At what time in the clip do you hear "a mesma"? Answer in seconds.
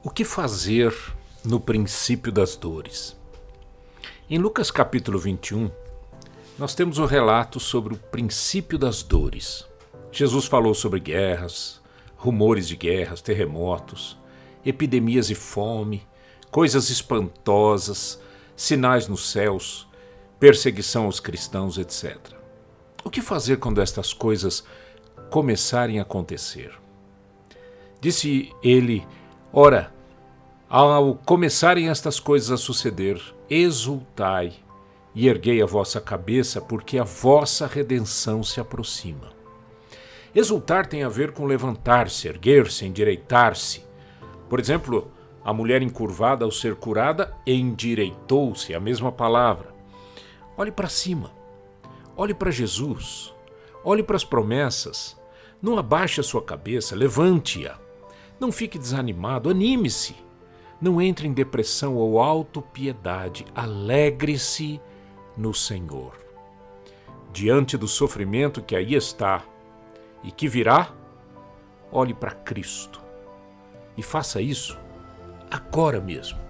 48.74-49.10